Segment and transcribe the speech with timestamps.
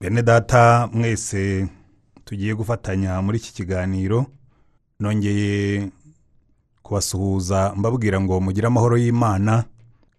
[0.00, 1.68] bene data mwese
[2.24, 4.26] tugiye gufatanya muri iki kiganiro.
[5.00, 5.88] Nongeye
[6.82, 9.64] kubasuhuza mbabwira ngo mugire amahoro y'imana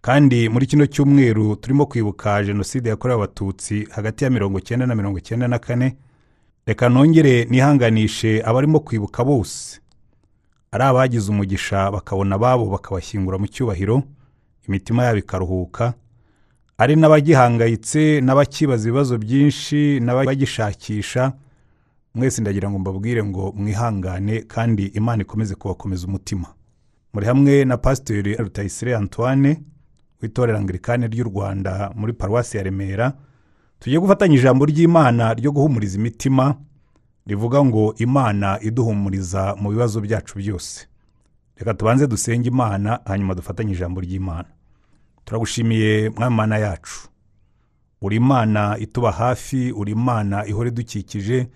[0.00, 5.18] kandi muri kino cyumweru turimo kwibuka jenoside yakorewe abatutsi hagati ya mirongo icyenda na mirongo
[5.18, 5.96] icyenda na kane.
[6.66, 9.80] Reka nongere nihanganishe abarimo kwibuka bose.
[10.72, 14.02] Ari abagize umugisha bakabona ababo bakabashyingura mu cyubahiro
[14.68, 15.94] imitima yabo ikaruhuka
[16.78, 21.32] ari n'abagihangayitse n'abakibaza ibibazo byinshi n'abagishakisha
[22.14, 26.46] mwese ndagira ngo mbabwire ngo mwihangane kandi imana ikomeze kubakomeza umutima.
[27.12, 29.62] Muri hamwe na pasiteri rutayisire antoine
[30.22, 33.12] w'itorero angirikani ry'u rwanda muri paruwasi ya remera
[33.78, 36.54] tugiye gufatanya ijambo ry'imana ryo guhumuriza imitima
[37.26, 40.86] rivuga ngo imana iduhumuriza mu bibazo byacu byose.
[41.56, 44.48] Reka tubanze dusenge imana hanyuma dufatanye ijambo ry'imana.
[45.24, 47.08] Turagushimiye mwamana yacu.
[48.02, 51.48] Uri imana ituba hafi uri imana ihora idukikije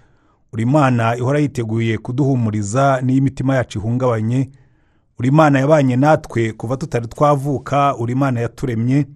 [0.52, 4.50] uri imana ihora yiteguye kuduhumuriza n'iyo imitima yacu ihungabanye
[5.18, 9.06] uri imana yabanye natwe kuva tutari twavuka uri imana yaturemye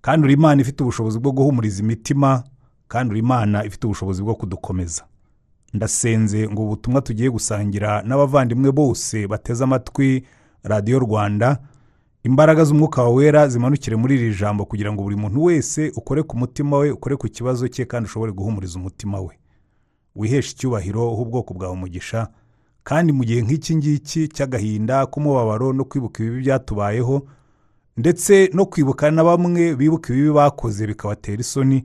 [0.00, 2.42] kandi uri imana ifite ubushobozi bwo guhumuriza imitima
[2.88, 5.04] kandi uri imana ifite ubushobozi bwo kudukomeza.
[5.74, 10.24] Ndasenze ngo ubutumwa tugiye gusangira n'abavandimwe bose bateze amatwi
[10.62, 11.58] radiyo rwanda
[12.24, 16.36] imbaraga z'umwuka wa wera zimanukire muri iri jambo kugira ngo buri muntu wese ukore ku
[16.38, 19.38] mutima we ukore ku kibazo cye kandi ushobore guhumuriza umutima we.
[20.16, 22.28] Wiheshe icyubahiro ubwoko bwawe umugisha
[22.82, 27.26] kandi mu gihe nk'iki ngiki cy'agahinda k'umubabaro no kwibuka ibibi byatubayeho
[27.96, 31.84] ndetse no kwibuka na bamwe bibuka ibibi bakoze bikabatera isoni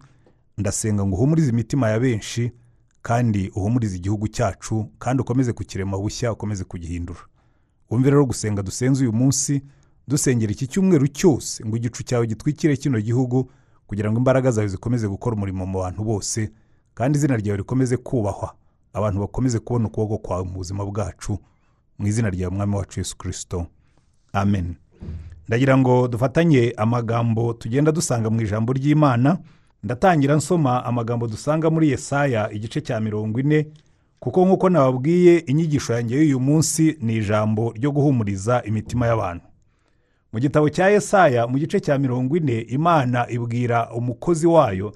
[0.58, 2.52] ndasenga ngo uhumurize imitima ya benshi
[3.02, 7.20] kandi uhumurize igihugu cyacu kandi ukomeze kukirema bushya ukomeze kugihindura.
[7.90, 9.62] Wumve rero gusenga dusenze uyu munsi
[10.08, 13.52] dusengera iki cyumweru cyose ngo igicu cyawe gitwikire kino gihugu
[13.88, 16.52] kugira ngo imbaraga zawe zikomeze gukora umurimo mu bantu bose
[16.94, 18.54] kandi izina ryawe rikomeze kubahwa
[18.94, 21.38] abantu bakomeze kubona ukuboko kwawe mu buzima bwacu
[22.00, 23.66] mu izina rya mwami wacu Yesu kirisito
[24.34, 24.76] amen.
[25.48, 29.38] Ndagira ngo dufatanye amagambo tugenda dusanga mu ijambo ry'imana
[29.84, 33.68] ndatangira nsoma amagambo dusanga muri yesaya igice cya mirongo ine
[34.20, 39.46] kuko nk'uko nababwiye inyigisho yanjye y'uyu munsi ni ijambo ryo guhumuriza imitima y'abantu.
[40.36, 44.92] Mu gitabo cya yesaya mu gice cya mirongo ine imana ibwira umukozi wayo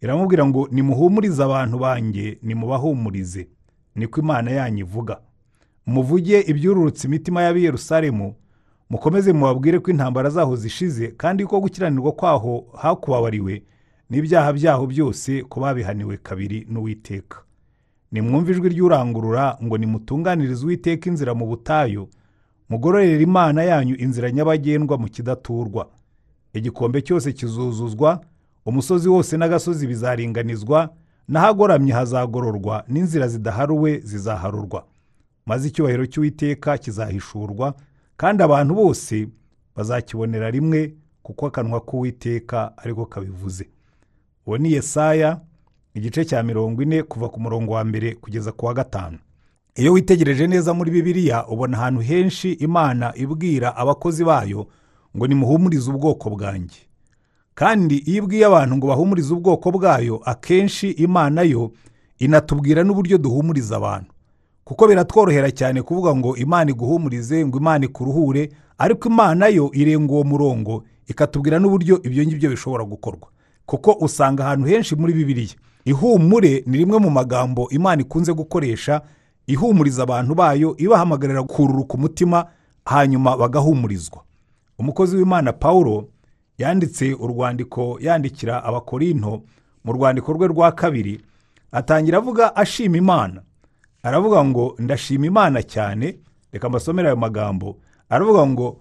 [0.00, 3.48] iramubwira ngo nimuhumurize abantu banjye nimubahumurize.
[3.94, 5.18] Niko imana yanyu ivuga.
[5.86, 8.34] Muvuge ibyururutse imitima y'ab'i Yerusalemu
[8.90, 13.62] mukomeze mubabwire ko intambara zaho zishize kandi ko gukiranirwa kwaho hakubabariwe
[14.10, 17.38] n'ibyaha byaho byose ko babihaniwe kabiri n'uwiteka.
[18.12, 22.06] Nimwumve ijwi ry'urangurura ngo nimutunganirize uwiteka inzira mu butayu
[22.68, 25.88] mugororere imana yanyu inzira nyabagendwa mu kidaturwa.
[26.52, 28.20] Igikombe cyose kizuzuzwa
[28.66, 30.90] umusozi wose n'agasozi bizaringanizwa
[31.28, 34.84] n'ahagoramye hazagororwa n'inzira zidaharuwe zizaharurwa.
[35.46, 37.74] Maze icyubahiro cy'uwiteka kizahishurwa
[38.16, 39.28] kandi abantu bose
[39.76, 43.68] bazakibonera rimwe kuko akanwa k'uwiteka ariko kabivuze.
[44.46, 45.40] Uwo ni yesaya
[45.94, 49.18] igice cya mirongo ine kuva ku murongo wa mbere kugeza ku wa gatanu.
[49.76, 54.66] Iyo witegereje neza muri bibiliya ubona ahantu henshi imana ibwira abakozi bayo
[55.16, 56.78] ngo nimuhumurize ubwoko bwanjye.
[57.54, 61.70] Kandi iyo ibwiye abantu ngo bahumurize ubwoko bwayo akenshi imana yo
[62.18, 64.12] inatubwira n'uburyo duhumuriza abantu.
[64.64, 70.24] Kuko biratworohera cyane kuvuga ngo imana iguhumurize ngo imana ikuruhure ariko imana yo irenga uwo
[70.24, 73.28] murongo ikatubwira n'uburyo ibyo ngibyo bishobora gukorwa.
[73.66, 75.54] Kuko usanga ahantu henshi muri bibiliya
[75.84, 79.00] ihumure ni rimwe mu magambo imana ikunze gukoresha
[79.46, 82.46] ihumuriza abantu bayo ibahamagarira kururuka umutima
[82.84, 84.22] hanyuma bagahumurizwa.
[84.78, 86.04] Umukozi w'imana paul
[86.58, 89.42] yanditse urwandiko yandikira abakorinto
[89.84, 91.20] mu rwandiko rwe rwa kabiri
[91.72, 93.42] atangira avuga ashima imana.
[94.02, 96.18] Aravuga ngo ndashima imana cyane.
[96.52, 97.76] Reka mbasomere ayo magambo.
[98.08, 98.80] Aravuga ngo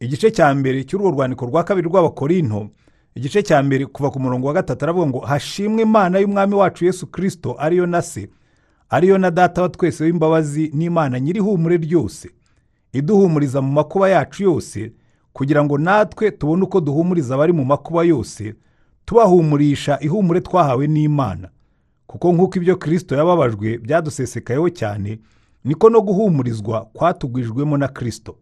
[0.00, 2.68] igice cya mbere cy'urwo rwandiko rwa kabiri rw'abakorinto
[3.14, 7.06] igice cya mbere kuva ku murongo wa gatatu aravuga ngo hashimwe imana y'umwami wacu yesu
[7.06, 8.28] kirisito ariyo na se
[8.94, 12.30] ariyo na data wa twese w'imbabazi n'imana nyir'ihumure ryose.
[12.92, 14.92] Iduhumuriza mu makuba yacu yose
[15.32, 18.54] kugira ngo natwe tubone uko duhumuriza abari mu makuba yose
[19.04, 21.48] tubahumurisha ihumure twahawe n'imana.
[22.06, 25.18] Kuko nk'uko ibyo kirisito yababajwe byadusesekayeho cyane
[25.64, 28.36] niko no guhumurizwa kwatugwijwemo na kirisito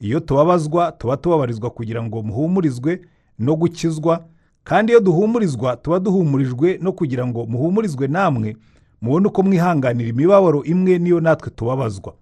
[0.00, 3.00] iyo tubabazwa tuba tubabarizwa kugira ngo muhumurizwe
[3.38, 4.24] no gukizwa
[4.64, 8.56] kandi iyo duhumurizwa tuba duhumurijwe no kugira ngo muhumurizwe namwe
[9.02, 12.14] mubone uko mwihanganira imibabaro imwe niyo natwe tubabazwa.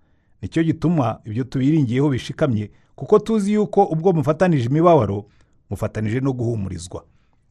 [0.43, 5.25] Nicyo gituma ibyo tubiringiyeho bishikamye kuko tuzi yuko ubwo mufatanije imibabaro
[5.71, 7.05] mufatanije no guhumurizwa.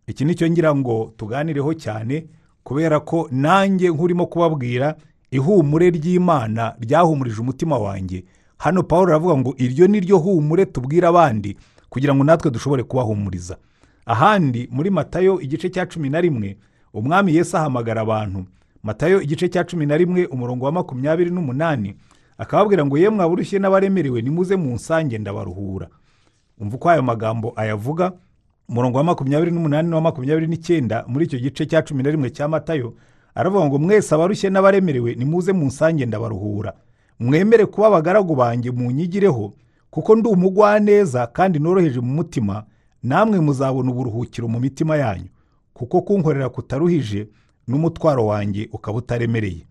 [0.07, 2.25] Iki ni cyo ngira ngo tuganireho cyane
[2.63, 4.95] kubera ko nanjye nk'urimo kubabwira
[5.31, 8.23] ihumure ry'imana ryahumurije umutima wanjye.
[8.57, 11.57] Hano paul aravuga ngo iryo ni ryo humure tubwira abandi
[11.89, 13.57] kugira ngo natwe dushobore kubahumuriza.
[14.05, 16.57] Ahandi muri matayo igice cya cumi na rimwe
[16.93, 18.45] umwami Yesu ahamagara abantu
[18.83, 21.95] matayo igice cya cumi na rimwe umurongo wa makumyabiri n'umunani.
[22.37, 25.87] Akababwira ngo yemwe aburushye n'abaremerewe nimuze mu nsange ndabaruhura.
[26.59, 28.11] Umva uko ayo magambo ayavuga.
[28.69, 32.47] Umurongo wa makumyabiri n'umunani n'uwa makumyabiri n'icyenda muri icyo gice cya cumi na rimwe cya
[32.47, 32.93] matayo
[33.35, 36.73] aravuga ngo mwese abarushye n'abaremerewe nimuze mu nsange ndabaruhura.
[37.19, 39.53] Mwemere kuba abagaragu banjye munyigireho
[39.89, 42.63] kuko ndi umugwaneza kandi noroheje mu mutima.
[43.03, 45.29] Namwe muzabona uburuhukiro mu mitima yanyu.
[45.73, 47.27] Kuko kunkorera kutaruhije
[47.67, 49.65] n'umutwaro wanjye ukaba utaremereye.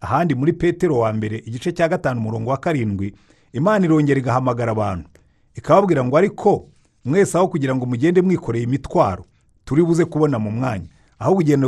[0.00, 3.14] Ahandi muri petero wa mbere igice cya gatanu umurongo wa karindwi
[3.52, 5.08] imana irongera igahamagara abantu.
[5.54, 6.68] Ikababwira ngo ariko
[7.04, 9.24] mwese aho kugira ngo mugende mwikoreye imitwaro
[9.64, 10.86] turi buze kubona mu mwanya.
[11.18, 11.58] Aho kugira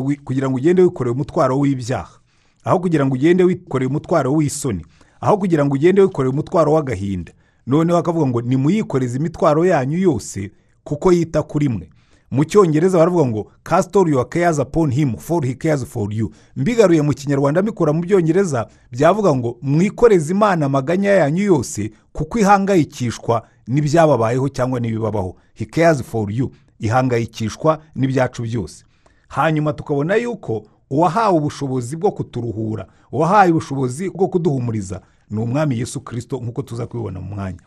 [0.51, 2.19] ngo ugende wikoreye umutwaro w'ibyaha.
[2.65, 4.87] Aho kugira ngo ugende wikoreye umutwaro w'isoni.
[5.21, 7.33] Aho kugira ngo ugende wikoreye umutwaro w'agahinda.
[7.67, 10.51] Noneho akavuga ngo nimuyikoreze imitwaro yanyu yose
[10.85, 11.91] kuko yita kuri mwe.
[12.33, 16.31] Mu cyongereza baravuga ngo castor your cares upon him for he cares for you.
[16.57, 23.43] Mbigaruye mu kinyarwanda mbikura mu byongereza byavuga ngo mwikoreze imana amaganya yanyu yose kuko ihangayikishwa
[23.69, 25.37] n'ibyababayeho cyangwa n'ibibabaho.
[25.55, 26.51] He cares for you.
[26.81, 28.85] Ihangayikishwa n'ibyacu byose.
[29.29, 35.01] Hanyuma tukabona yuko uwahawe ubushobozi bwo kuturuhura uwahawe ubushobozi bwo kuduhumuriza
[35.31, 37.59] ni umwami yesu kirisito nk'uko tuza kubibona mu mwanya.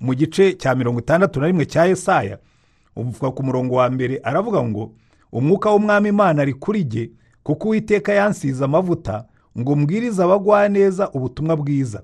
[0.00, 2.38] Mu gice cya mirongo itandatu na rimwe cya esaya
[2.96, 4.92] uvuga ku murongo wa mbere aravuga ngo
[5.32, 7.10] umwuka w'umwami imana ari kuri jye
[7.42, 9.24] kuko uwiteka yansize amavuta
[9.58, 12.02] ngo mbwirize abagwaneza ubutumwa bwiza.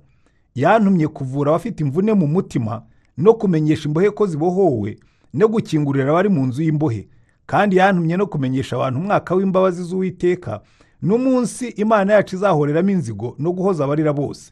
[0.54, 2.82] Yantumye kuvura abafite imvune mu mutima
[3.16, 4.98] no kumenyesha imbohe ko zibohowe
[5.34, 7.08] no gukingurira abari mu nzu y'imbohe.
[7.46, 10.60] Kandi yantumye no kumenyesha abantu umwaka w'imbabazi z'uwiteka
[11.02, 14.50] n'umunsi imana yacu izahoreramo inzigo no guhoza abarira bose.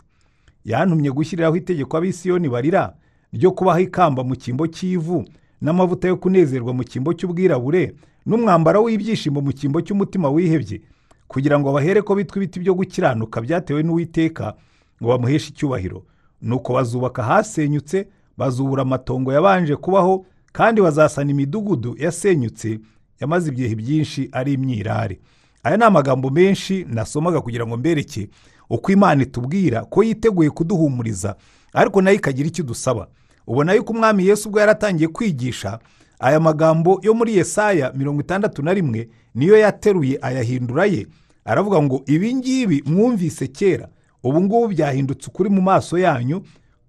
[0.65, 2.95] Yantumye gushyiriraho itegeko ab'isiyoni barira
[3.33, 5.25] ryo kubaho ikamba mu cyimbo cy'ivu
[5.61, 7.95] n'amavuta yo kunezerwa mu cyimbo cy'ubwirabure
[8.27, 10.81] n'umwambaro w'ibyishimo mu cyimbo cy'umutima wihebye.
[11.29, 14.55] Kugira ngo bahere ko bitwa ibiti byo gukiranuka byatewe n'uwiteka
[15.03, 16.03] ngo bamuheshe icyubahiro.
[16.43, 18.09] Nuko bazubaka ahasenyutse
[18.39, 22.81] bazubura amatongo yabanje kubaho kandi bazasana imidugudu yasenyutse
[23.21, 25.19] yamaze ibihe byinshi ari imyirare.
[25.63, 28.29] Aya ni amagambo menshi nasomaga kugira ngo mbereke
[28.71, 31.37] uko imana itubwira ko yiteguye kuduhumuriza
[31.73, 33.09] ariko na yo ikagira icyo idusaba.
[33.49, 35.79] Ubona yuko umwami Yesu ubwo yaratangiye kwigisha
[36.19, 41.07] aya magambo yo muri Yesaya mirongo itandatu na rimwe niyo yateruye ayahindura ye
[41.45, 43.89] aravuga ngo ibi ngibi mwumvise kera.
[44.23, 46.43] Ubu ngubu byahindutse ukuri mu maso yanyu.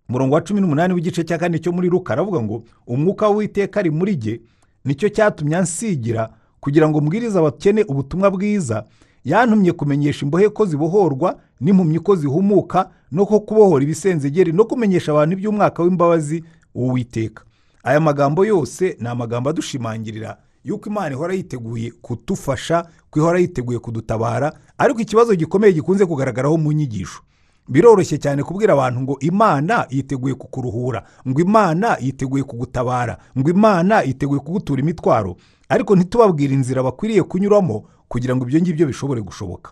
[0.09, 3.91] Umurongo wa cumi n'umunani w'igice cya kane cyo muri ruka aravuga ngo umwuka w'iteka ari
[3.91, 4.41] muri jye
[4.85, 6.29] ni cyo cyatumye ansigira
[6.59, 8.83] kugira ngo mbwirize abakene ubutumwa bwiza.
[9.25, 15.33] Yantumye kumenyesha imbohe ko zibohorwa n'impumyi ko zihumuka no ko kubohora ibisenzegeri no kumenyesha abantu
[15.37, 16.43] iby'umwaka w'imbabazi
[16.75, 17.43] w'uwiteka.
[17.83, 24.53] Aya magambo yose ni amagambo adushimangirira yuko imana ihora yiteguye kudufasha ko ihora yiteguye kudutabara
[24.77, 27.21] ariko ikibazo gikomeye gikunze kugaragaraho mu nyigisho.
[27.69, 34.39] Biroroshye cyane kubwira abantu ngo imana yiteguye kukuruhura ngo imana yiteguye kugutabara ngo imana yiteguye
[34.41, 35.35] kugutura imitwaro
[35.69, 39.71] ariko ntitubabwire inzira bakwiriye kunyuramo kugira ngo ibyo ngibyo bishobore gushoboka.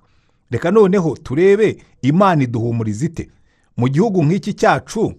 [0.51, 3.29] Reka noneho turebe imana iduhumuriza ite?
[3.77, 5.13] Mu gihugu nk'iki cyacu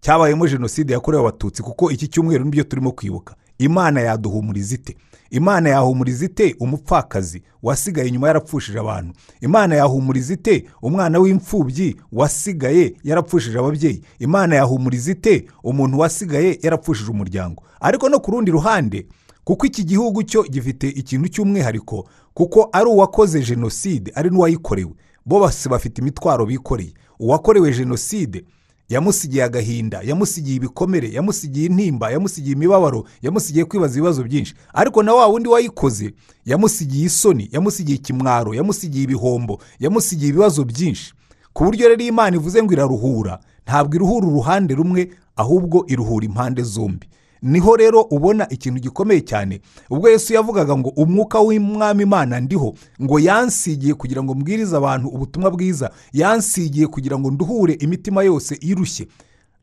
[0.00, 3.34] cyabayemo jenoside yakorewe abatutsi kuko iki cyumweru ni byo turimo kwibuka.
[3.58, 4.96] Imana yaduhumuriza ite?
[5.30, 9.12] Imana yahumuriza ite umupfakazi wasigaye inyuma yarapfushije abantu?
[9.40, 14.02] Imana yahumuriza ite umwana w'imfubyi wasigaye yarapfushije ababyeyi?
[14.18, 17.62] Imana yahumuriza ite umuntu wasigaye yarapfushije umuryango?
[17.80, 19.06] Ariko no ku rundi ruhande
[19.48, 24.92] kuko iki gihugu cyo gifite ikintu cy'umwihariko kuko ari uwakoze jenoside ari n'uwayikorewe.
[25.26, 26.92] Bo bose bafite imitwaro bikoreye.
[27.20, 28.44] Uwakorewe jenoside
[28.88, 34.54] yamusigiye agahinda yamusigiye ibikomere yamusigiye intimba yamusigiye imibabaro yamusigiye kwibaza ibibazo byinshi.
[34.74, 36.12] Ariko na wa wundi wayikoze
[36.44, 41.12] yamusigiye isoni yamusigiye ikimwaro yamusigiye ibihombo yamusigiye ibibazo byinshi.
[41.52, 47.08] Ku buryo rero imana ivuze ngo iraruhura ntabwo iruhura uruhande rumwe ahubwo iruhura impande zombi.
[47.42, 49.60] Ni ho rero ubona ikintu gikomeye cyane.
[49.90, 55.50] Ubwo Yesu yavugaga ngo umwuka w'umwami imana ndiho ngo yansigiye kugira ngo mbwirize abantu ubutumwa
[55.50, 55.90] bwiza.
[56.12, 59.08] Yansigiye kugira ngo nduhure imitima yose irushye.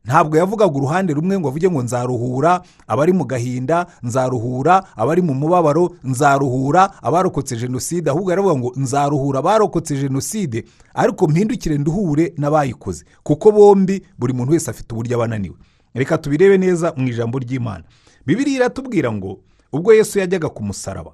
[0.04, 5.90] Ntabwo yavugaga uruhande rumwe ngo avuge ngo nzaruhura abari mu gahinda nzaruhura abari mu mubabaro
[6.04, 8.10] nzaruhura abarokotse jenoside.
[8.10, 10.64] Ahubwo yaravuga ngo nzaruhura abarokotse jenoside
[10.94, 13.04] ariko mpindukire nduhure n'abayikoze.
[13.22, 15.56] Kuko bombi buri muntu wese afite uburyo aba ananiwe
[15.96, 17.84] reka tubirebe neza mu ijambo ry'imana.
[18.26, 19.38] Bibiriya iratubwira ngo
[19.72, 21.12] ubwo yesu yajyaga ku musaraba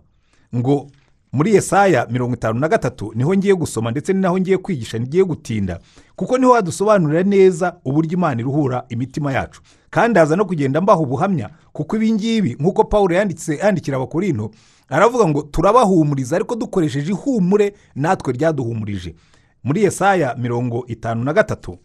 [0.56, 0.86] ngo
[1.32, 5.00] muri yesaya mirongo itanu na gatatu ni ho ngiye gusoma ndetse ni naho ngiye kwigisha
[5.00, 5.80] ngiye gutinda
[6.16, 9.62] kuko ni ho hadusobanurira neza uburyo imana iruhura imitima yacu.
[9.90, 14.50] Kandi haza no kugenda mbaha ubuhamya kuko ibi ngibi nk'uko paul yanditse yandikira abakorino
[14.88, 19.14] aravuga ngo turabahumuriza ariko dukoresheje ihumure natwe ryaduhumurije.
[19.64, 21.78] Muri yesaya mirongo itanu na gatatu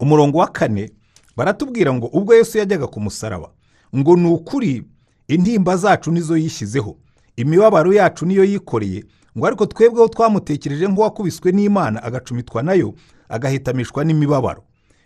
[0.00, 0.90] umurongo wa kane
[1.36, 3.50] baratubwira ngo ubwo yesu yajyaga ku musaraba
[3.96, 4.84] ngo ni ukuri
[5.28, 6.96] intimba zacu nizo yishyizeho
[7.36, 9.04] imibabaro yacu niyo yikoreye
[9.38, 12.94] ngo ariko twebweho twamutekereje nk'uwakubiswe n'imana agacumitwa na yo
[13.28, 14.62] agahitamishwa n'imibabaro.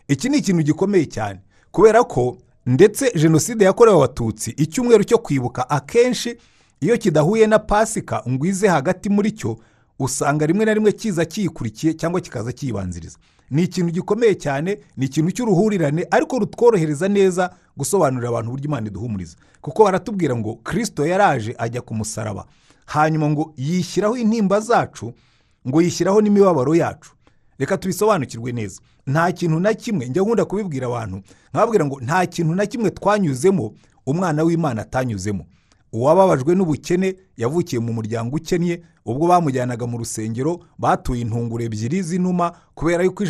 [0.09, 6.37] Iki ni ikintu gikomeye cyane kubera ko ndetse jenoside yakorewe abatutsi icyumweru cyo kwibuka akenshi
[6.81, 9.59] iyo kidahuye na pasika ngo ize hagati muri cyo
[9.99, 13.19] usanga rimwe na rimwe kiza kiyikurikiye cyangwa kikaza kiyibanziriza.
[13.51, 19.37] Ni ikintu gikomeye cyane ni ikintu cy'uruhurirane ariko rutworohereza neza gusobanurira abantu uburyo imana iduhumuriza.
[19.61, 22.47] Kuko baratubwira ngo kirisito yaraje ajya ku musaraba.
[22.87, 25.13] Hanyuma ngo yishyiraho intimba zacu
[25.69, 27.13] ngo yishyiraho n'imibabaro yacu.
[27.59, 28.81] Reka tubisobanukirwe neza.
[29.07, 33.75] Nta kintu na kimwe njya nkunda kubibwira abantu nkababwira ngo nta kintu na kimwe twanyuzemo
[34.07, 35.45] umwana w'imana atanyuzemo.
[35.93, 43.05] Uwababajwe n'ubukene yavukiye mu muryango ukennye ubwo bamujyanaga mu rusengero batuye intunguro ebyiri z'inuma kubera
[43.05, 43.25] yuko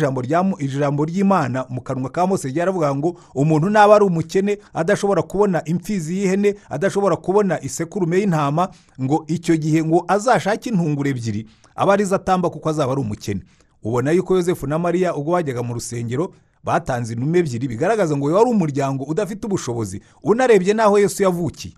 [0.59, 6.17] ijambo ry'imana mu kanwa ka mose ryaravuga ngo umuntu naba ari umukene adashobora kubona imfizi
[6.19, 8.69] y'ihene adashobora kubona isekurume y'intama
[9.01, 13.41] ngo icyo gihe ngo azashake intunguro ebyiri aba ari zo atamba kuko azaba ari umukene.
[13.83, 18.49] Ubona yuko yosefu na mariya ubwo bajyaga mu rusengero batanze inuma ebyiri bigaragaza ngo wari
[18.51, 21.73] umuryango udafite ubushobozi unarebye n'aho yesu yavukiye.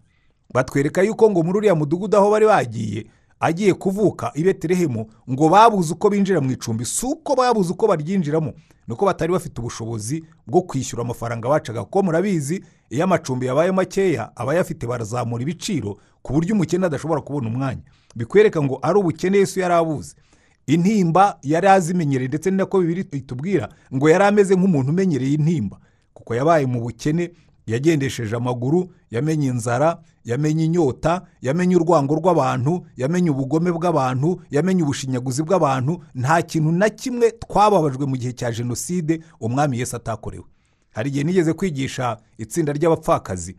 [0.53, 3.05] Batwereka yuko ngo muri uriya mudugudu aho bari bagiye
[3.39, 6.85] agiye kuvuka i betelehemu ngo babuze uko binjira mu icumbi.
[6.85, 8.53] Si uko babuze uko baryinjiramo
[8.87, 11.83] ni uko batari bafite ubushobozi bwo kwishyura amafaranga bacaga.
[11.83, 17.81] Kuko murabizi iyo amacumbi yabaye makeya abayafite barazamura ibiciro ku buryo umukene adashobora kubona umwanya.
[18.15, 20.15] Bikwereka ngo ari ubukene Yesu yari abuze.
[20.67, 25.79] Intimba yari azimenyereye ndetse ni nako bibiri itubwira ngo yari ameze nk'umuntu umenyereye intimba.
[26.13, 27.31] Kuko yabaye mu bukene
[27.71, 36.03] yagendesheje amaguru yamenye inzara yamenye inyota yamenye urwango rw'abantu yamenye ubugome bw'abantu yamenye ubushinyaguzi bw'abantu.
[36.15, 40.45] Nta kintu na kimwe twababajwe mu gihe cya jenoside umwami Yesu atakorewe.
[40.91, 43.55] Hari igihe nigeze kwigisha itsinda ry'abapfakazi.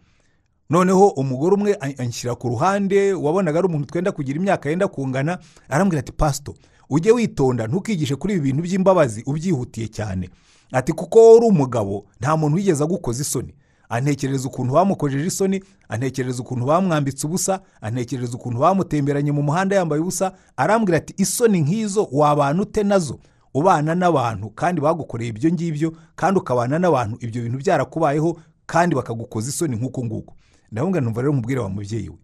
[0.70, 5.38] Noneho umugore umwe anshyira ku ruhande wabonaga ari umuntu twenda kugira imyaka yenda kungana
[5.68, 6.54] arambwira ati pasito
[6.90, 10.30] ujye witonda ntukigishe kuri ibi bintu by'imbabazi ubyihutiye cyane.
[10.72, 13.54] Ati kuko wowe uri umugabo nta muntu wigeze agukoza isoni.
[13.92, 20.32] Antekereza ukuntu bamukojeje isoni antekereza ukuntu bamwambitse ubusa antekereza ukuntu bamutemberanye mu muhanda yambaye ubusa
[20.56, 23.18] arambwira ati isoni nk'izo wabana ute na zo?
[23.54, 29.76] Ubana n'abantu kandi bagukoreye ibyo ngibyo kandi ukabana n'abantu ibyo bintu byarakubayeho kandi bakagukoza isoni
[29.76, 30.34] nk'uko nguko.
[30.72, 32.16] Ndabona numva rero mubwire wa mubyeyi we.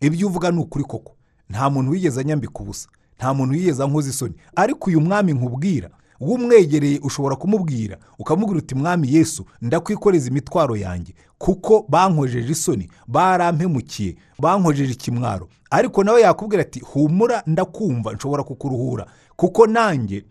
[0.00, 1.12] Ibyo uvuga ni ukuri koko?
[1.50, 2.88] Nta muntu wigeze anyambika ubusa
[3.18, 4.34] nta muntu wigeze ankoza isoni.
[4.56, 5.90] Ariko uyu mwami nkubwira
[6.30, 11.14] umwegereye ushobora kumubwira ukamubwira uti mwami yesu ndakwikoreza imitwaro yanjye.
[11.38, 15.48] Kuko bankojeje isoni barampemukiye bankojeje ikimwaro.
[15.70, 19.06] Ariko nawe yakubwira ati humura ndakumva nshobora kukuruhura.
[19.36, 20.24] Kuko nanjye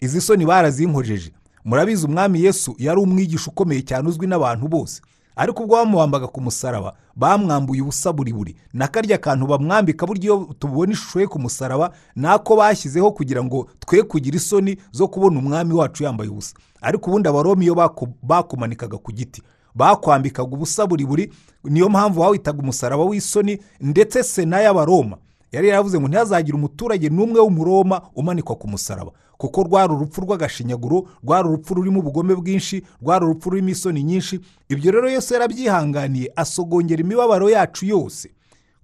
[0.00, 1.32] izi soni barazinkojeje.
[1.64, 5.02] Murabizi umwami yesu yari umwigisha ukomeye cyane uzwi n'abantu bose.
[5.38, 8.56] Ariko ubwo bamuwambaga ku musaraba bamwambuye ubusa buri buri.
[8.72, 13.70] Na karya kantu bamwambika burya iyo tubona ishusho ye ku musaraba nako bashyizeho kugira ngo
[13.80, 16.54] twe kugira isoni zo kubona umwami wacu yambaye ubusa.
[16.80, 17.74] Ariko ubundi abaroma iyo
[18.22, 19.42] bakumanikaga ku giti
[19.74, 21.32] bakwambikaga ubusa buri buri
[21.64, 25.16] niyo mpamvu bawitaga umusaraba w'isoni ndetse sena y'abaroma
[25.52, 29.12] yari yaravuze ngo ntihazagire umuturage n'umwe w'umuroma umanikwa ku musaraba.
[29.38, 34.40] Kuko rwari urupfu rw'agashinyaguro rwari urupfu rurimo ubugome bwinshi rwari urupfu rurimo isoni nyinshi.
[34.68, 38.30] Ibyo rero yose yarabyihanganiye asogongera imibabaro yacu yose.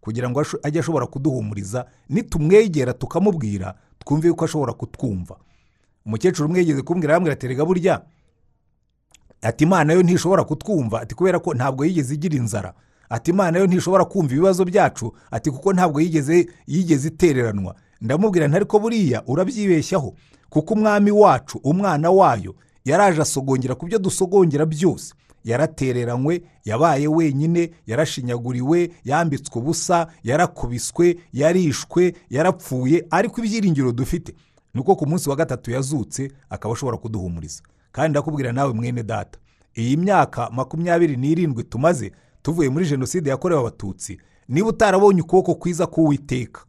[0.00, 5.36] Kugira ngo ajye ashobora kuduhumuriza nitumwegera tukamubwira twumve yuko ashobora kutwumva.
[6.06, 8.02] Umukecuru umwe yigeze kumbwira arambwira ati burya.
[9.42, 11.00] Ati imana yo ntishobora kutwumva.
[11.00, 12.74] Ati kubera ko ntabwo yigeze igira inzara.
[13.08, 15.12] Ati imana yo ntishobora kumva ibibazo byacu.
[15.30, 17.74] Ati kuko ntabwo yigeze yigeze itereranwa.
[18.00, 20.14] Ndamubwira ntariko buriya urabyibeshyaho.
[20.54, 25.14] Kuko umwami wacu umwana wayo yaraje asogongera ku byo dusogongera byose.
[25.44, 34.34] Yaratereranywe yabaye wenyine yarashinyaguriwe yambitswe ubusa yarakubiswe yarishwe yarapfuye ariko ibyiringiro dufite.
[34.74, 37.62] Ni uko ku munsi wa gatatu yazutse akaba ashobora kuduhumuriza.
[37.92, 39.38] Kandi ndakubwira nawe mwene data
[39.76, 44.18] iyi myaka makumyabiri n'irindwi tumaze tuvuye muri jenoside yakorewe abatutsi
[44.48, 46.60] niba utarabonye ukuboko kwiza k'uwiteka.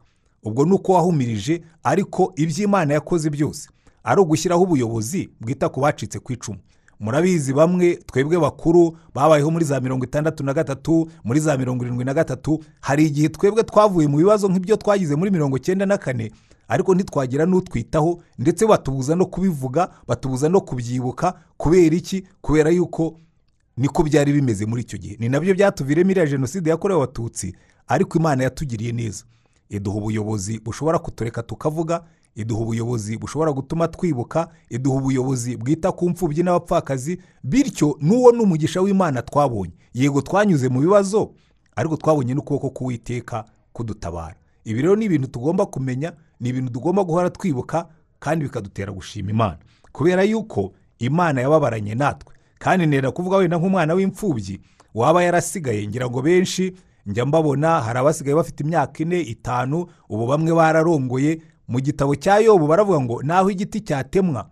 [0.42, 3.68] Ubwo ni uko wahumirije ariko iby'imana yakoze byose.
[4.06, 6.58] Ari ugushyiraho ubuyobozi bwita ku bacitse ku icumu.
[7.00, 12.04] Murabizi bamwe twebwe bakuru babayeho muri za mirongo itandatu na gatatu muri za mirongo irindwi
[12.04, 12.62] na gatatu.
[12.80, 16.30] Hari igihe twebwe twavuye mu bibazo nk'ibyo twagize muri mirongo icyenda na kane
[16.68, 22.24] ariko ntitwagira n'utwitaho ndetse batubuza no kubivuga batubuza no kubyibuka kubera iki?
[22.40, 23.20] Kubera yuko
[23.76, 25.16] niko byari bimeze muri icyo gihe.
[25.20, 27.54] Ni na byo byatuviremo iriya jenoside yakorewe abatutsi
[27.88, 29.24] ariko imana yatugiriye neza.
[29.70, 32.04] Iduha ubuyobozi bushobora kutureka tukavuga
[32.34, 38.80] iduha ubuyobozi bushobora gutuma twibuka iduha ubuyobozi bwita ku mfubyi n'abapfakazi bityo n'uwo ni umugisha
[38.80, 39.72] w'imana twabonye.
[39.94, 41.30] Yego twanyuze mu bibazo
[41.76, 44.36] ariko twabonye n'ukuboko k'uwiteka kudutabara.
[44.64, 49.58] Ibi rero ni ibintu tugomba kumenya ni ibintu tugomba guhora twibuka kandi bikadutera gushima imana.
[49.92, 52.34] Kubera yuko imana yababaranye natwe.
[52.58, 54.60] Kandi ntera kuvuga wenda nk'umwana w'imfubyi
[54.94, 56.72] waba yarasigaye ngira ngo benshi
[57.06, 61.40] njya mbabona hari abasigaye bafite imyaka ine itanu ubu bamwe bararongoye.
[61.68, 64.46] Mu gitabo cya yobu baravuga ngo naho igiti cyatemwa.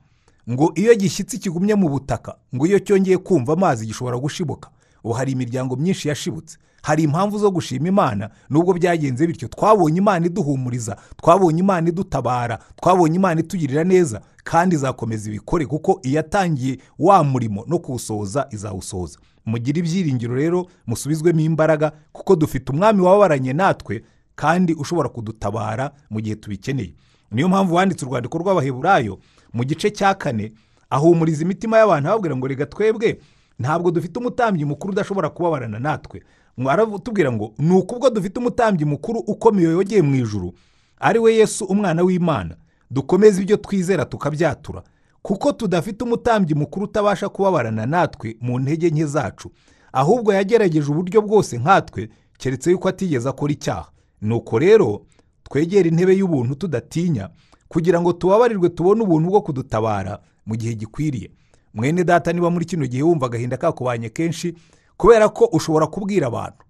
[0.51, 4.71] Ngo iyo gishyitsi kigumye mu butaka ngo iyo cyongeye kumva amazi gishobora gushibuka.
[5.05, 6.59] Ubu hari imiryango myinshi yashibutse.
[6.83, 9.49] Hari impamvu zo gushima imana nubwo byagenze bityo.
[9.49, 16.79] Twabonye imana iduhumuriza twabonye imana idutabara twabonye imana itugirira neza kandi izakomeza ibikore kuko iyatangiye
[16.99, 19.19] wa murimo no kuwusohoza izawusohoza.
[19.47, 26.37] Mugire ibyiringiro rero musubizwemo imbaraga kuko dufite umwami wababaranye natwe kandi ushobora kudutabara mu gihe
[26.37, 26.95] tubikeneye.
[27.31, 29.19] Niyo mpamvu wanditse urwandiko rw'abaheburayo
[29.53, 30.53] mu gice cya kane
[30.91, 33.19] ahumuriza imitima y'abantu ababwira ngo reka twebwe
[33.59, 36.23] ntabwo dufite umutambyi mukuru udashobora kubabarana natwe.
[36.69, 40.55] Aratubwira ngo ni ukubwo dufite umutambyi mukuru ukomeye yogeye mu ijuru
[40.99, 42.57] ari we yesu umwana w'imana.
[42.91, 44.83] Dukomeze ibyo twizera tukabyatura.
[45.25, 49.50] Kuko tudafite umutambyi mukuru utabasha kubabarana natwe mu ntege nke zacu.
[49.93, 53.88] Ahubwo yagerageje uburyo bwose nkatwe keretse yuko atigeze akora icyaha.
[54.23, 55.07] Nuko rero
[55.43, 57.31] twegera intebe y'ubuntu tudatinya
[57.69, 61.31] kugira ngo tubabarirwe tubone ubuntu bwo kudutabara mu gihe gikwiriye.
[61.75, 64.54] Mwene data niba muri kino gihe wumva agahinda kakubanye kenshi
[64.97, 66.64] kubera ko ushobora kubwira abantu.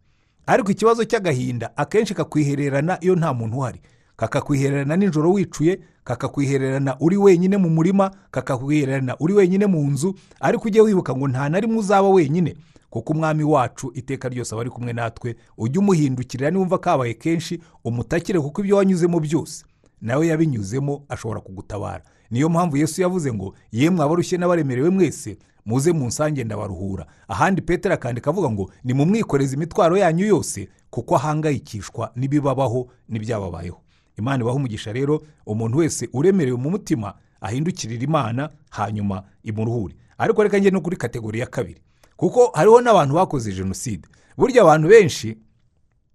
[0.47, 3.81] Ariko ikibazo cy'agahinda akenshi kakwihererana iyo nta muntu uhari.
[4.17, 10.81] Kakakwihererana nijoro wicuye kakakwihererana uri wenyine mu murima kakakwihererana uri wenyine mu nzu ariko ujye
[10.81, 12.55] wibuka ngo nta na rimwe uzaba wenyine
[12.91, 18.41] kuko umwami wacu iteka ryose aba ari kumwe natwe ujye umuhindukirira niwumva kabaye kenshi umutakire
[18.41, 19.65] kuko ibyo wanyuzemo byose
[20.01, 22.05] nawe yabinyuzemo ashobora kugutabara.
[22.31, 27.07] Niyo mpamvu yesu yavuze ngo yemwe abarushye n'abaremerewe mwese muze mu nsange ndabaruhura.
[27.29, 33.81] Ahandi petero akandika avuga ngo nimumwikoreze imitwaro yanyu yose kuko ahangayikishwa n'ibibabaho n'ibyababayeho.
[34.19, 39.95] Imana ibaha umugisha rero umuntu wese uremerewe mu mutima ahindukirira imana hanyuma imuruhure.
[40.19, 41.81] Ariko reka njye no kuri kategori ya kabiri.
[42.17, 44.09] Kuko hariho n'abantu bakoze jenoside.
[44.37, 45.37] Burya abantu benshi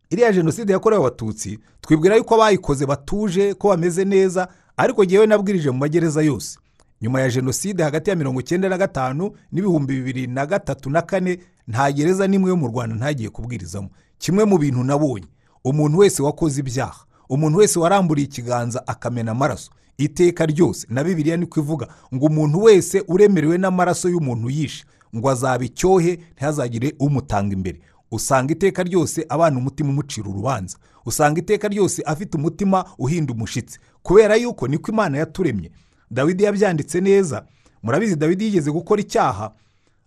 [0.10, 5.78] iriya jenoside yakorewe abatutsi twibwira yuko abayikoze batuje ko bameze neza ariko ngewe nabwirije mu
[5.78, 6.60] magereza yose.
[7.02, 11.40] Nyuma ya jenoside hagati ya mirongo icyenda na gatanu n'ibihumbi bibiri na gatatu na kane
[11.68, 13.90] nta gereza n'imwe yo mu rwanda ntagiye kubwirizamo.
[14.18, 15.28] Kimwe mu bintu nabonye.
[15.64, 17.06] Umuntu wese wakoze ibyaha.
[17.30, 19.72] Umuntu wese waramburiye ikiganza akamena amaraso.
[19.98, 25.64] Iteka ryose na bibiliya niko ivuga ngo umuntu wese uremerewe n'amaraso y'umuntu yishe ngo azaba
[25.66, 27.80] icyohe ntihazagire umutanga imbere.
[28.12, 30.78] Usanga iteka ryose abana umutima umucira urubanza.
[31.06, 35.72] Usanga iteka ryose afite umutima uhinda umushyitsi kubera yuko niko imana yaturemye
[36.12, 37.46] dawidi yabyanditse neza
[37.84, 39.52] murabizi dawidi yigeze gukora icyaha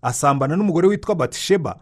[0.03, 1.77] asambana n'umugore witwa batisheba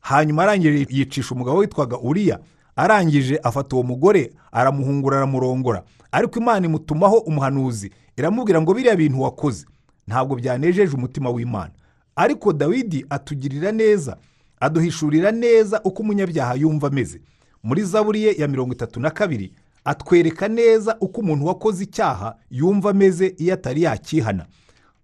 [0.00, 2.38] hanyuma arangije yicisha umugabo witwaga uriya
[2.76, 5.82] arangije afata uwo mugore aramuhungura aramurongora.
[6.12, 7.90] Ariko imana imutumaho umuhanuzi.
[8.16, 9.66] Iramubwira ngo biriya bintu wakoze.
[10.06, 11.70] Ntabwo byanejeje umutima w'imana.
[12.16, 14.16] Ariko dawidi atugirira neza
[14.60, 17.20] aduhishurira neza uko umunyabyaha yumva ameze.
[17.62, 19.52] Muri zaburiye ya mirongo itatu na kabiri
[19.84, 24.46] atwereka neza uko umuntu wakoze icyaha yumva ameze iyo atari yakihana.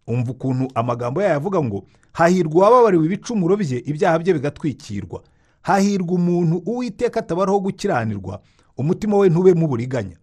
[0.07, 5.23] Umva ukuntu amagambo yayo avuga ngo hahirwa uwababariwe ibicumuro bye ibyaha bye bigatwikirwa.
[5.63, 8.41] Hahirwa umuntu uwiteka atabaraho gukiranirwa
[8.77, 10.17] umutima we ntubemo uburiganya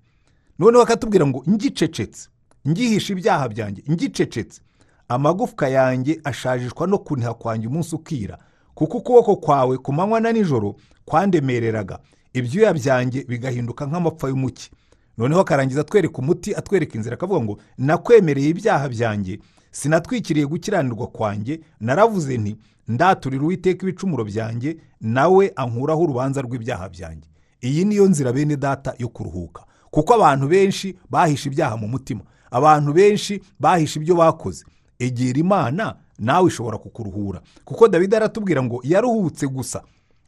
[0.60, 2.30] noneho akatubwira ngo ngicecetse
[2.67, 4.62] ngihishe ibyaha byanjye ngicecetse.
[5.08, 8.38] Amagufwa yanjye ashajishwa no kuniha kwanjye umunsi ukira
[8.75, 10.75] kuko ukuboko kwawe ku manywa na nijoro
[11.06, 11.99] kwandemereraga.
[12.34, 14.69] Ibyuya byanjye bigahinduka nk'amapfa y'umuki.
[15.17, 19.39] Noneho akarangiza atwereka umuti atwereka inzira akavuga ngo nakwemereye ibyaha byanjye
[19.71, 27.29] sinatwikiriye gukiranirwa kwanjye naravuze nti ndaturira uwiteka ibicumuro byanjye nawe ankuraho urubanza rw'ibyaha byanjye.
[27.62, 29.63] Iyi niyo nzira bene data yo kuruhuka.
[29.91, 32.21] Kuko abantu benshi bahishe ibyaha mu mutima.
[32.51, 34.65] Abantu benshi bahishe ibyo bakoze.
[34.99, 37.41] Egera imana nawe ishobora kukuruhura.
[37.65, 39.84] Kuko dawidi aratubwira ngo yaruhutse gusa.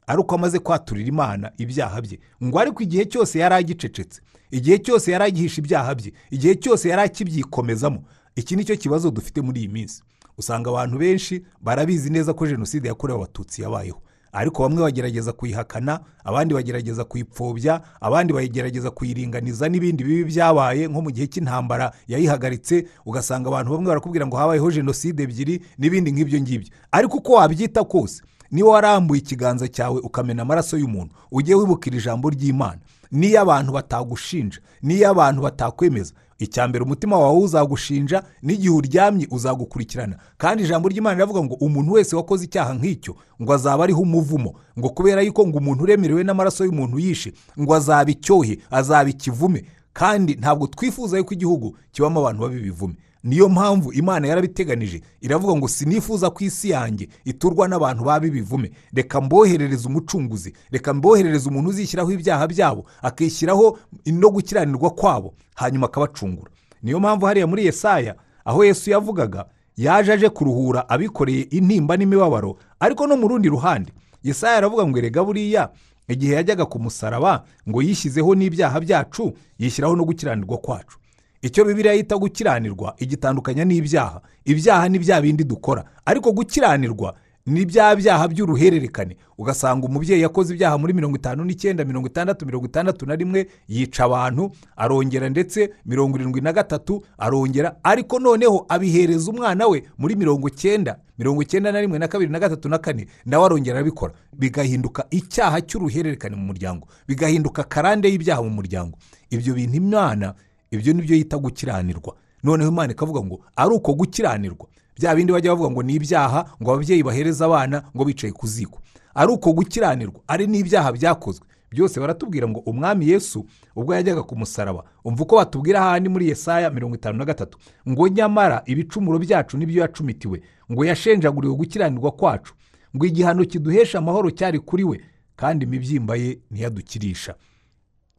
[0.08, 2.19] Ari uko amaze kwaturira imana ibyaha bye.
[2.43, 7.01] Ngo ariko igihe cyose yari agicecetse igihe cyose yari agihisha ibyaha bye igihe cyose yari
[7.01, 8.04] akibyikomezamo
[8.36, 10.04] iki ni cyo kibazo dufite muri iyi minsi.
[10.38, 14.02] Usanga abantu benshi barabizi neza ko jenoside yakorewe abatutsi yabayeho.
[14.34, 21.12] Ariko bamwe bagerageza kuyihakana abandi bagerageza kuyipfobya abandi bagerageza kuyiringaniza n'ibindi bibi byabaye nko mu
[21.12, 26.70] gihe cy'intambara yayihagaritse ugasanga abantu bamwe barakubwira ngo habayeho jenoside ebyiri n'ibindi nk'ibyo ngibyo.
[26.91, 32.80] Ariko uko wabyita kose niba warambuye ikiganza cyawe ukamena amaraso y'umuntu ujye wibukira ijambo ry'imana.
[33.12, 40.17] Niyo abantu batagushinja niyo abantu batakwemeza icya mbere umutima wawe uzagushinja n'igihe uryamye uzagukurikirana.
[40.38, 44.54] Kandi ijambo ry'imana riravuga ngo umuntu wese wakoze icyaha nk'icyo ngo azaba ariho umuvumo.
[44.80, 49.65] Ngo kubera yuko ngo umuntu uremerewe n'amaraso y'umuntu yishe ngo azaba icyohe azaba ikivume.
[49.93, 52.95] Kandi ntabwo twifuza yuko igihugu kibamo abantu babi bivume.
[53.23, 58.71] Niyo mpamvu imana yarabiteganije iravuga ngo sinifuza ko isi yanjye iturwa n'abantu babi bivume.
[58.93, 60.53] Reka mboherereze umucunguzi.
[60.71, 66.51] Reka mboherereze umuntu uzishyiraho ibyaha byabo akishyiraho no gukiranirwa kwabo hanyuma akabacungura.
[66.84, 69.45] Niyo mpamvu hariya muri yesaya aho yesu yavugaga
[69.77, 73.91] yaje aje kuruhura abikoreye intimba n'imibabaro ariko no mu rundi ruhande.
[74.23, 75.69] Yesaya aravuga ngo erega buriya
[76.07, 80.97] igihe yajyaga ku musaraba ngo yishyizeho n'ibyaha byacu yishyiraho no gukiranirwa kwacu.
[81.41, 84.21] Icyo bibiriya yita gukiranirwa igitandukanya n'ibyaha.
[84.45, 85.84] Ibyaha ni bya bindi dukora.
[86.06, 89.17] Ariko gukiranirwa ni bya byaha by'uruhererekane.
[89.38, 94.04] Ugasanga umubyeyi yakoze ibyaha muri mirongo itanu n'icyenda mirongo itandatu mirongo itandatu na rimwe yica
[94.06, 97.75] abantu arongera ndetse mirongo irindwi na gatatu arongera.
[97.84, 102.39] Ariko noneho abihereza umwana we muri mirongo icyenda mirongo icyenda na rimwe na kabiri na
[102.39, 106.88] gatatu na kane nawe arongera arabikora bigahinduka icyaha cy'uruhererekane mu muryango.
[107.08, 108.97] Bigahinduka karande y'ibyaha mu muryango.
[109.34, 110.34] Ibyo bintu imana
[110.71, 112.15] ibyo ni byo yita gukiranirwa.
[112.43, 114.67] Noneho imana ikavuga ngo ari uko gukiranirwa.
[114.99, 118.79] Bya bindi bajya bavuga ngo ni ibyaha ngo ababyeyi bahereze abana ngo bicaye ku ziko.
[119.15, 120.21] Ari uko gukiranirwa.
[120.27, 121.45] Ari n'ibyaha byakozwe.
[121.71, 124.84] Byose baratubwira ngo umwami yesu ubwo yajyaga ku musaraba.
[125.03, 127.57] Umva uko batubwira ahandi muri yesaya mirongo itanu na gatatu.
[127.89, 132.53] Ngo nyamara ibicumuro byacu ni byo yacumitiwe ngo yashenjaguriwe gukiranirwa kwacu
[132.95, 135.01] ngo igihano kiduhesha amahoro cyari kuri we
[135.36, 137.36] kandi imibyimba ye ntiyadukirisha.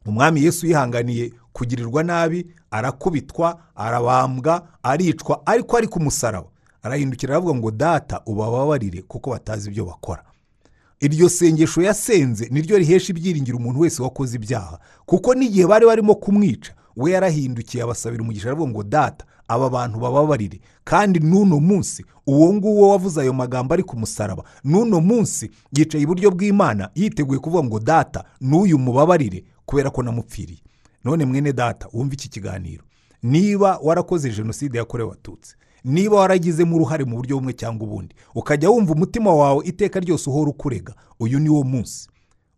[0.05, 6.47] Umwami yesu yihanganiye kugirirwa nabi arakubitwa arabambwa aricwa ariko ari ku musaraba.
[6.83, 10.23] Arahindukira aravuga ngo data ubababarire kuko batazi ibyo bakora.
[10.99, 16.73] Iryo sengesho yasenze niryo rihesha ibyiringiro umuntu wese wakoze ibyaha kuko n'igihe bari barimo kumwica
[16.95, 20.59] we yarahindukiye abasabira umugisha aravuga ngo data aba bantu bababarire.
[20.83, 26.31] Kandi n'uno munsi uwo nguwo wavuze ayo magambo ari ku musaraba n'uno munsi yicaye iburyo
[26.31, 30.59] bw'imana yiteguye kuvuga ngo data n'uyu mubabarire kubera ko namupfiriye.
[31.03, 32.83] None mwene data wumva iki kiganiro.
[33.23, 38.93] Niba warakoze jenoside yakorewe abatutsi niba waragizemo uruhare mu buryo bumwe cyangwa ubundi ukajya wumva
[38.93, 42.07] umutima wawe iteka ryose uhora ukurega uyu ni wo munsi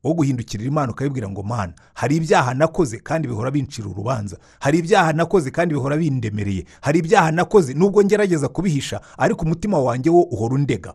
[0.03, 5.13] wo guhindukirira imana ukayibwira ngo mana hari ibyaha nakoze kandi bihora bincira urubanza hari ibyaha
[5.13, 10.55] nakoze kandi bihora bindemereye hari ibyaha nakoze nubwo ngerageza kubihisha ariko umutima wanjye wo uhora
[10.55, 10.93] undega.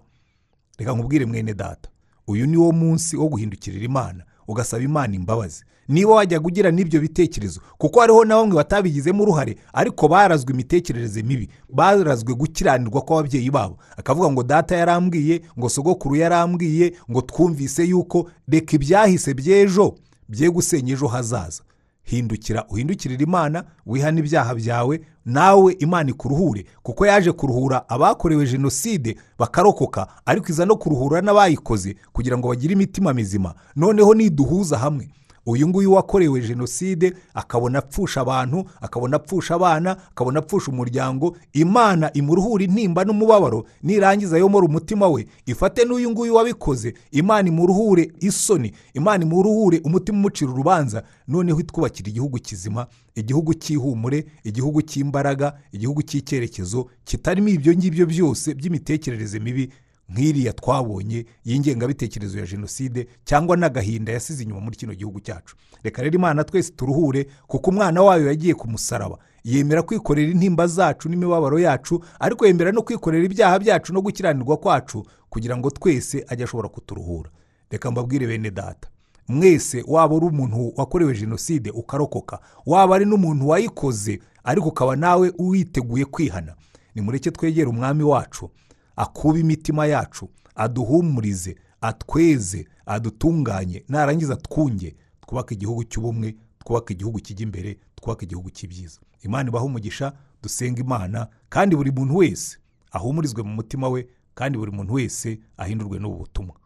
[0.79, 1.91] Reka nkubwire mwene data.
[2.27, 5.65] Uyu ni wo munsi wo guhindukirira imana ugasaba imana imbabazi.
[5.89, 11.49] Niba wajyaga ugira n'ibyo bitekerezo kuko hariho na bamwe batabigizemo uruhare ariko barazwe imitekerereze mibi.
[11.69, 13.79] Barazwe gukiranirwa kw'ababyeyi babo.
[13.97, 19.95] Akavuga ngo data yarambwiye ngo sogokuru yarambwiye ngo twumvise yuko reka ibyahise by'ejo
[20.29, 21.63] bye gusenya ejo hazaza.
[22.11, 26.65] Hindukira uhindukirire imana wihane ibyaha byawe nawe imana ikuruhure.
[26.83, 33.13] Kuko yaje kuruhura abakorewe jenoside bakarokoka ariko iza no kuruhura n'abayikoze kugira ngo bagire imitima
[33.15, 33.55] mizima.
[33.77, 35.09] Noneho niduhuza hamwe.
[35.47, 41.37] Uyu nguyu wakorewe jenoside akabona apfusha abantu akabona apfusha abana akabona apfusha umuryango.
[41.53, 45.27] Imana imuruhure intimba n'umubabaro nirangiza yomora umutima we.
[45.47, 51.03] Ifate n'uyu nguyu wabikoze imana imuruhure isoni imana imuruhure umutima umucira urubanza.
[51.29, 59.39] Noneho itwubakira igihugu kizima igihugu cy'ihumure igihugu cy'imbaraga igihugu cy'icyerekezo kitarimo ibyo ngibyo byose by'imitekerereze
[59.39, 59.73] mibi.
[60.11, 65.57] Nk'iriya twabonye y'ingengabitekerezo ya jenoside cyangwa n'agahinda yasize inyuma muri kino gihugu cyacu.
[65.83, 71.09] Reka rero imana twese turuhure kuko umwana wayo yagiye ku musaraba yemera kwikorera intimba zacu
[71.09, 76.45] n'imibabaro yacu ariko yemera no kwikorera ibyaha byacu no gukiranirwa kwacu kugira ngo twese ajye
[76.45, 77.31] ashobora kuturuhura.
[77.71, 78.89] Reka mbabwire bene data
[79.29, 86.05] mwese waba uri umuntu wakorewe jenoside ukarokoka waba ari n'umuntu wayikoze ariko ukaba nawe witeguye
[86.05, 86.55] kwihana.
[86.95, 88.51] Nimureke twegere umwami wacu
[89.01, 97.79] akuba imitima yacu aduhumurize atweze adutunganye narangiza twunge twubake igihugu cy'ubumwe twubake igihugu kijya imbere
[97.97, 99.01] twubake igihugu cy'ibyiza.
[99.23, 102.59] Imana ibaha umugisha dusenga imana kandi buri muntu wese
[102.93, 106.57] ahumurizwe mu mutima we kandi buri muntu wese ahindurwe n'ubu butumwa.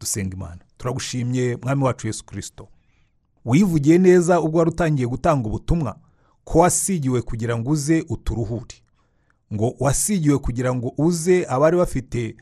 [0.00, 0.60] Dusenga imana.
[0.78, 2.68] Turagushimye mwami wacu yesu kirisito
[3.44, 5.98] wivugiye neza ubwo wari utangiye gutanga ubutumwa
[6.44, 8.76] ko wasigiwe kugira ngo uze uturuhure.
[9.54, 12.36] Ngo wasigiwe kugira ngo uze abari bafite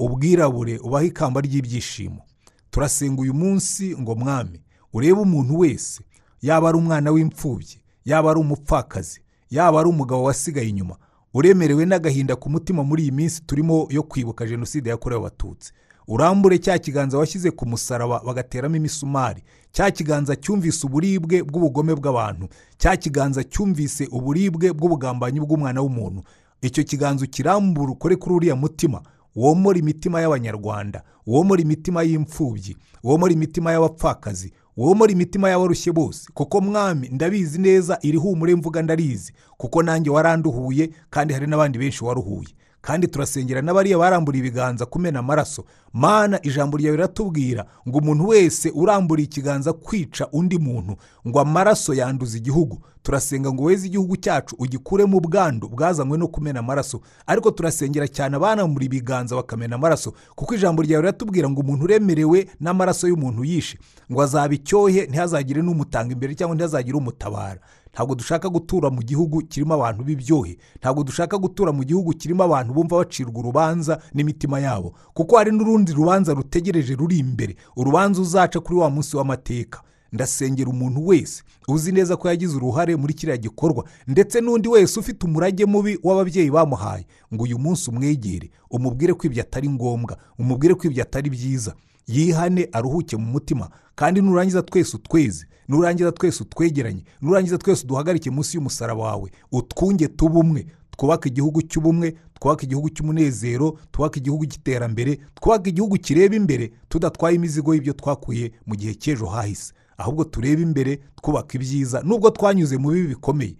[0.00, 2.22] ubwirabure ubahe ikamba ry'ibyishimo.
[2.70, 4.60] Turasenga uyu munsi ngo mwami
[4.92, 6.02] urebe umuntu wese
[6.42, 10.96] yaba ari umwana w'imfubyi yaba ari umupfakazi yaba ari umugabo wasigaye inyuma
[11.34, 15.72] uremerewe n'agahinda ku mutima muri iyi minsi turimo yo kwibuka jenoside yakorewe abatutsi.
[16.08, 22.48] Urambure cya kiganza washyize ku musaraba bagateramo imisumari cya kiganza cyumvise uburibwe bw'ubugome bw'abantu.
[22.78, 26.22] Cya kiganza cyumvise uburibwe bw'ubugambanyi bw'umwana w'umuntu.
[26.62, 29.02] Icyo kiganza ukirambura ukore kuri uriya mutima.
[29.36, 31.02] Womora imitima y'abanyarwanda.
[31.26, 32.76] Womora imitima y'imfubyi.
[33.02, 34.52] Womora imitima y'abapfakazi.
[34.76, 36.28] Womora imitima y'abarushye bose.
[36.34, 39.32] Kuko mwami ndabizi neza iri humure mvuga ndarizi.
[39.56, 42.48] Kuko nanjye waranduhuye kandi hari n'abandi benshi waruhuye.
[42.82, 45.64] Kandi turasengera n'abariya barambura ibiganza kumena amaraso.
[45.92, 50.96] Mana ijambo ryawe riratubwira ngo umuntu wese uramburiye ikiganza kwica undi muntu
[51.28, 52.78] ngo amaraso yanduza igihugu.
[53.02, 57.00] Turasenga ngo weze igihugu cyacu ugikuremo ubwandu bwazanywe no kumena amaraso.
[57.26, 63.08] Ariko turasengera cyane abanambura ibiganza bakamena amaraso kuko ijambo ryawe riratubwira ngo umuntu uremerewe n'amaraso
[63.08, 63.78] y'umuntu yishe.
[64.12, 67.60] Ngo azaba icyohe ntihazagire n'umutanga imbere cyangwa ntihazagire umutabara.
[67.92, 70.56] Ntabwo dushaka gutura mu gihugu kirimo abantu b'ibyohe.
[70.80, 74.94] Ntabwo dushaka gutura mu gihugu kirimo abantu bumva bacirwa urubanza n'imitima yabo.
[75.14, 77.56] Kuko hari n'urundi rubanza rutegereje ruri imbere.
[77.76, 79.82] Urubanza uzaca kuri wa munsi w'amateka.
[80.12, 85.24] Ndasengera umuntu wese uzi neza ko yagize uruhare muri kiriya gikorwa ndetse n'undi wese ufite
[85.26, 87.06] umurage mubi w'ababyeyi bamuhaye.
[87.34, 91.72] Ngo uyu munsi umwegere umubwire ko ibyo atari ngombwa umubwire ko ibyo atari byiza.
[92.06, 98.56] Yihane aruhuke mu mutima kandi nurangiza twese utweze nurangiza twese utwegeranye nurangiza twese uduhagarike munsi
[98.56, 105.70] y'umusaraba wawe utwunge tube umwe twubake igihugu cy'ubumwe twubake igihugu cy'umunezero twubake igihugu cy'iterambere twubake
[105.70, 109.72] igihugu kireba imbere tudatwaye imizigo y'ibyo twakuye mu gihe cy'ejo hahise.
[109.96, 113.56] Ahubwo turebe imbere twubaka ibyiza nubwo twanyuze mu bibi bikomeye.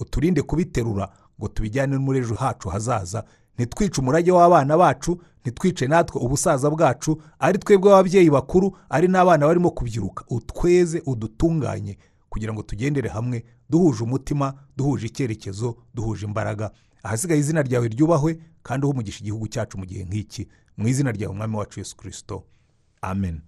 [0.00, 1.08] Uturinde kubiterura
[1.40, 3.24] ngo tubijyane muri ejo hacu hazaza
[3.58, 9.70] ntitwice umurage w'abana bacu ntitwice natwe ubusaza bwacu ari twebwe ababyeyi bakuru ari n'abana barimo
[9.70, 10.24] kubyiruka.
[10.28, 16.70] Utweze udutunganye kugira ngo tugendere hamwe duhuje umutima duhuje icyerekezo duhuje imbaraga.
[17.02, 20.48] Ahasigaye izina ryawe ryubahwe kandi umugisha igihugu cyacu mu gihe nk'iki.
[20.76, 22.44] Mu izina ryawe umwami wacu yesu kirisito
[23.02, 23.40] amen.